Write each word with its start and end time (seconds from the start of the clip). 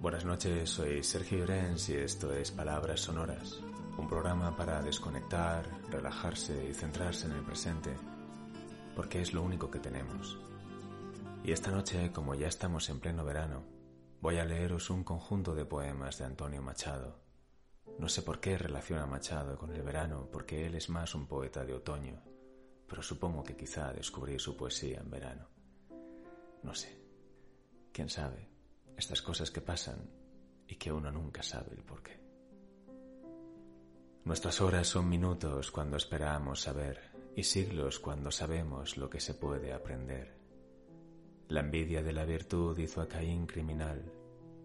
Buenas 0.00 0.24
noches, 0.24 0.70
soy 0.70 1.02
Sergio 1.02 1.38
Llorens 1.38 1.88
y 1.88 1.96
esto 1.96 2.32
es 2.32 2.52
Palabras 2.52 3.00
Sonoras, 3.00 3.58
un 3.98 4.06
programa 4.06 4.56
para 4.56 4.80
desconectar, 4.80 5.68
relajarse 5.90 6.68
y 6.70 6.72
centrarse 6.72 7.26
en 7.26 7.32
el 7.32 7.42
presente 7.42 7.96
porque 8.94 9.20
es 9.20 9.32
lo 9.32 9.42
único 9.42 9.68
que 9.68 9.80
tenemos. 9.80 10.38
Y 11.42 11.50
esta 11.50 11.72
noche, 11.72 12.12
como 12.12 12.36
ya 12.36 12.46
estamos 12.46 12.88
en 12.90 13.00
pleno 13.00 13.24
verano, 13.24 13.64
voy 14.20 14.38
a 14.38 14.44
leeros 14.44 14.88
un 14.90 15.02
conjunto 15.02 15.56
de 15.56 15.64
poemas 15.64 16.16
de 16.18 16.26
Antonio 16.26 16.62
Machado. 16.62 17.20
No 17.98 18.08
sé 18.08 18.22
por 18.22 18.38
qué 18.38 18.56
relaciona 18.56 19.04
Machado 19.04 19.58
con 19.58 19.74
el 19.74 19.82
verano, 19.82 20.28
porque 20.32 20.64
él 20.64 20.76
es 20.76 20.88
más 20.88 21.16
un 21.16 21.26
poeta 21.26 21.64
de 21.64 21.74
otoño, 21.74 22.22
pero 22.86 23.02
supongo 23.02 23.42
que 23.42 23.56
quizá 23.56 23.92
descubrí 23.92 24.38
su 24.38 24.56
poesía 24.56 25.00
en 25.00 25.10
verano. 25.10 25.48
No 26.62 26.72
sé. 26.72 26.96
¿Quién 27.92 28.08
sabe? 28.08 28.57
Estas 28.98 29.22
cosas 29.22 29.52
que 29.52 29.60
pasan 29.60 30.10
y 30.66 30.74
que 30.74 30.90
uno 30.90 31.12
nunca 31.12 31.40
sabe 31.40 31.72
el 31.72 31.84
por 31.84 32.02
qué. 32.02 32.20
Nuestras 34.24 34.60
horas 34.60 34.88
son 34.88 35.08
minutos 35.08 35.70
cuando 35.70 35.96
esperamos 35.96 36.62
saber 36.62 37.12
y 37.36 37.44
siglos 37.44 38.00
cuando 38.00 38.32
sabemos 38.32 38.96
lo 38.96 39.08
que 39.08 39.20
se 39.20 39.34
puede 39.34 39.72
aprender. 39.72 40.36
La 41.46 41.60
envidia 41.60 42.02
de 42.02 42.12
la 42.12 42.24
virtud 42.24 42.76
hizo 42.76 43.00
a 43.00 43.08
Caín 43.08 43.46
criminal. 43.46 44.12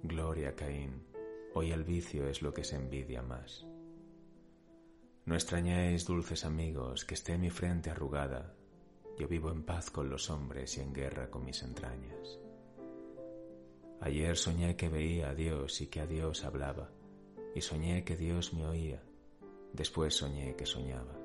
Gloria 0.01 0.55
Caín. 0.55 1.05
Hoy 1.53 1.71
el 1.71 1.83
vicio 1.83 2.27
es 2.27 2.41
lo 2.41 2.55
que 2.55 2.63
se 2.63 2.75
envidia 2.75 3.21
más. 3.21 3.67
No 5.25 5.35
extrañéis, 5.35 6.05
dulces 6.05 6.43
amigos, 6.43 7.05
que 7.05 7.13
esté 7.13 7.37
mi 7.37 7.51
frente 7.51 7.91
arrugada. 7.91 8.55
Yo 9.19 9.27
vivo 9.27 9.51
en 9.51 9.63
paz 9.63 9.91
con 9.91 10.09
los 10.09 10.31
hombres 10.31 10.75
y 10.77 10.81
en 10.81 10.91
guerra 10.91 11.29
con 11.29 11.45
mis 11.45 11.61
entrañas. 11.61 12.39
Ayer 14.01 14.37
soñé 14.37 14.75
que 14.75 14.89
veía 14.89 15.29
a 15.29 15.35
Dios 15.35 15.81
y 15.81 15.87
que 15.87 16.01
a 16.01 16.05
Dios 16.05 16.43
hablaba, 16.43 16.89
y 17.55 17.61
soñé 17.61 18.03
que 18.03 18.17
Dios 18.17 18.53
me 18.53 18.65
oía. 18.65 19.01
Después 19.71 20.15
soñé 20.15 20.55
que 20.55 20.65
soñaba. 20.65 21.17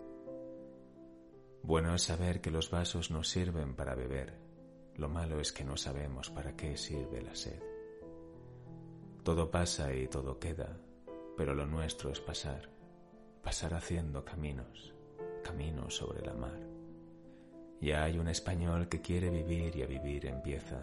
Bueno 1.62 1.94
es 1.94 2.02
saber 2.02 2.41
que 2.41 2.50
los 2.50 2.70
vasos 2.70 3.10
no 3.10 3.25
sirven 3.25 3.75
para 3.75 3.94
beber, 3.94 4.38
lo 4.97 5.08
malo 5.08 5.41
es 5.41 5.52
que 5.52 5.64
no 5.64 5.77
sabemos 5.77 6.30
para 6.30 6.56
qué 6.56 6.77
sirve 6.77 7.22
la 7.22 7.34
sed. 7.34 7.62
Todo 9.22 9.50
pasa 9.50 9.92
y 9.94 10.08
todo 10.08 10.38
queda, 10.38 10.78
pero 11.36 11.55
lo 11.55 11.66
nuestro 11.66 12.10
es 12.10 12.20
pasar, 12.20 12.70
pasar 13.42 13.75
haciendo 13.75 14.25
caminos, 14.25 14.94
caminos 15.44 15.97
sobre 15.97 16.25
la 16.25 16.34
mar. 16.34 16.58
Ya 17.80 18.03
hay 18.03 18.19
un 18.19 18.28
español 18.28 18.88
que 18.88 19.00
quiere 19.00 19.30
vivir 19.30 19.77
y 19.77 19.82
a 19.82 19.86
vivir 19.86 20.27
empieza, 20.27 20.80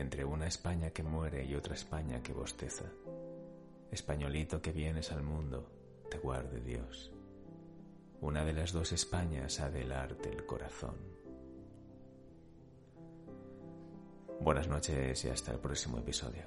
entre 0.00 0.24
una 0.24 0.46
España 0.46 0.90
que 0.90 1.02
muere 1.02 1.44
y 1.44 1.54
otra 1.54 1.74
España 1.74 2.22
que 2.22 2.32
bosteza. 2.32 2.86
Españolito 3.90 4.62
que 4.62 4.72
vienes 4.72 5.12
al 5.12 5.22
mundo, 5.22 5.70
te 6.10 6.18
guarde 6.18 6.60
Dios. 6.60 7.12
Una 8.20 8.44
de 8.44 8.52
las 8.52 8.72
dos 8.72 8.92
Españas 8.92 9.60
ha 9.60 9.70
del 9.70 9.92
arte 9.92 10.30
el 10.30 10.46
corazón. 10.46 10.96
Buenas 14.40 14.68
noches 14.68 15.24
y 15.24 15.28
hasta 15.28 15.52
el 15.52 15.58
próximo 15.58 15.98
episodio. 15.98 16.44